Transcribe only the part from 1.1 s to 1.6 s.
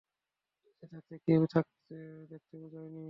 কেউই